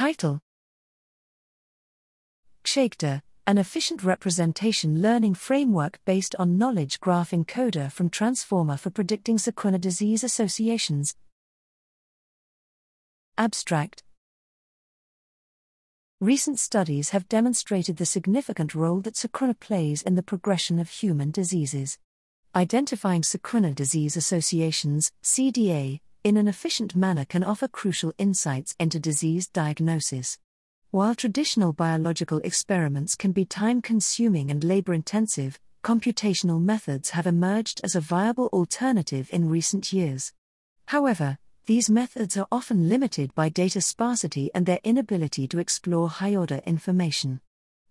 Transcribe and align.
Title 0.00 0.40
KGETCDA, 2.64 3.20
an 3.46 3.58
efficient 3.58 4.02
representation 4.02 5.02
learning 5.02 5.34
framework 5.34 6.00
based 6.06 6.34
on 6.38 6.56
knowledge 6.56 7.00
graph 7.00 7.32
encoder 7.32 7.92
from 7.92 8.08
Transformer 8.08 8.78
for 8.78 8.88
predicting 8.88 9.36
circRNA 9.36 9.78
disease 9.78 10.24
associations. 10.24 11.16
Abstract 13.36 14.02
Recent 16.18 16.58
studies 16.58 17.10
have 17.10 17.28
demonstrated 17.28 17.98
the 17.98 18.06
significant 18.06 18.74
role 18.74 19.02
that 19.02 19.16
circRNA 19.16 19.60
plays 19.60 20.00
in 20.00 20.14
the 20.14 20.22
progression 20.22 20.78
of 20.78 20.88
human 20.88 21.30
diseases. 21.30 21.98
Identifying 22.54 23.20
circRNA 23.20 23.74
disease 23.74 24.16
associations, 24.16 25.12
CDA, 25.22 26.00
in 26.22 26.36
an 26.36 26.48
efficient 26.48 26.94
manner 26.94 27.24
can 27.24 27.42
offer 27.42 27.68
crucial 27.68 28.12
insights 28.18 28.74
into 28.78 29.00
disease 29.00 29.48
diagnosis. 29.48 30.38
While 30.90 31.14
traditional 31.14 31.72
biological 31.72 32.38
experiments 32.38 33.14
can 33.14 33.32
be 33.32 33.44
time 33.44 33.80
consuming 33.80 34.50
and 34.50 34.62
labor 34.62 34.92
intensive, 34.92 35.58
computational 35.82 36.60
methods 36.60 37.10
have 37.10 37.26
emerged 37.26 37.80
as 37.84 37.94
a 37.94 38.00
viable 38.00 38.48
alternative 38.48 39.30
in 39.32 39.48
recent 39.48 39.92
years. 39.92 40.32
However, 40.86 41.38
these 41.66 41.88
methods 41.88 42.36
are 42.36 42.48
often 42.50 42.88
limited 42.88 43.34
by 43.34 43.48
data 43.48 43.80
sparsity 43.80 44.50
and 44.54 44.66
their 44.66 44.80
inability 44.82 45.46
to 45.48 45.58
explore 45.58 46.08
high 46.08 46.34
order 46.34 46.60
information. 46.66 47.40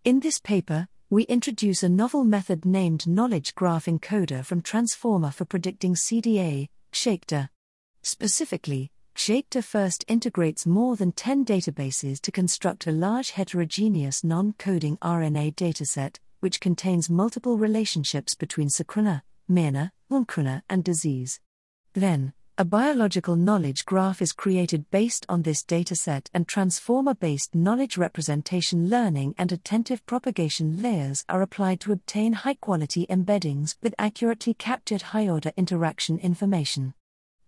In 0.04 0.20
this 0.20 0.40
paper, 0.40 0.88
we 1.10 1.24
introduce 1.24 1.82
a 1.82 1.90
novel 1.90 2.24
method 2.24 2.66
named 2.66 3.08
Knowledge 3.08 3.56
Graph 3.56 3.86
Encoder 3.86 4.46
from 4.46 4.62
Transformer 4.62 5.32
for 5.32 5.46
predicting 5.46 5.96
CDA, 5.96 6.68
KGETCDA. 6.92 7.50
Specifically, 8.02 8.92
KGETCDA 9.16 9.64
first 9.64 10.06
integrates 10.08 10.66
more 10.66 10.96
than 10.96 11.12
10 11.12 11.44
databases 11.44 12.22
to 12.22 12.32
construct 12.32 12.88
a 12.88 12.92
large 12.92 13.32
heterogeneous 13.32 14.24
non 14.24 14.54
coding 14.58 14.98
RNA 14.98 15.56
dataset, 15.56 16.18
which 16.40 16.62
contains 16.62 17.10
multiple 17.10 17.58
relationships 17.58 18.36
between 18.36 18.70
circRNA, 18.70 19.22
miRNA, 19.52 19.92
lncRNA, 20.10 20.62
and 20.70 20.84
disease. 20.84 21.42
Then, 21.94 22.34
a 22.58 22.66
biological 22.66 23.36
knowledge 23.36 23.86
graph 23.86 24.22
is 24.22 24.32
created 24.32 24.90
based 24.92 25.26
on 25.30 25.42
this 25.42 25.64
dataset, 25.64 26.28
and 26.34 26.48
transformer 26.48 27.14
based 27.14 27.56
knowledge 27.56 27.98
representation 27.98 28.90
learning 28.90 29.36
and 29.38 29.52
attentive 29.52 30.06
propagation 30.06 30.82
layers 30.82 31.26
are 31.30 31.42
applied 31.42 31.80
to 31.82 31.92
obtain 31.92 32.34
high 32.34 32.56
quality 32.56 33.06
embeddings 33.10 33.76
with 33.82 33.96
accurately 33.98 34.54
captured 34.54 35.02
high 35.02 35.28
order 35.28 35.52
interaction 35.58 36.20
information. 36.20 36.94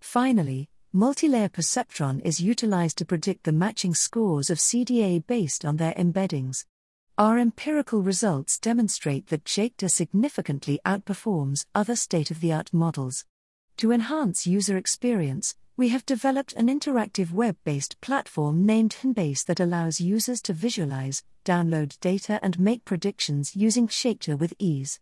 Finally, 0.01 0.67
multilayer 0.93 1.49
perceptron 1.49 2.19
is 2.25 2.41
utilized 2.41 2.97
to 2.97 3.05
predict 3.05 3.43
the 3.43 3.51
matching 3.51 3.93
scores 3.93 4.49
of 4.49 4.57
CDA 4.57 5.25
based 5.25 5.63
on 5.63 5.77
their 5.77 5.93
embeddings. 5.93 6.65
Our 7.17 7.37
empirical 7.37 8.01
results 8.01 8.57
demonstrate 8.59 9.27
that 9.27 9.45
KGETCDA 9.45 9.91
significantly 9.91 10.79
outperforms 10.85 11.65
other 11.75 11.95
state 11.95 12.31
of 12.31 12.41
the 12.41 12.51
art 12.51 12.73
models. 12.73 13.25
To 13.77 13.91
enhance 13.91 14.47
user 14.47 14.75
experience, 14.75 15.55
we 15.77 15.89
have 15.89 16.05
developed 16.05 16.53
an 16.53 16.67
interactive 16.67 17.31
web 17.31 17.57
based 17.63 18.01
platform 18.01 18.65
named 18.65 18.97
Hinbase 19.01 19.45
that 19.45 19.59
allows 19.59 20.01
users 20.01 20.41
to 20.43 20.53
visualize, 20.53 21.23
download 21.45 21.99
data, 21.99 22.39
and 22.43 22.59
make 22.59 22.85
predictions 22.85 23.55
using 23.55 23.87
KGETCDA 23.87 24.37
with 24.37 24.53
ease. 24.59 24.99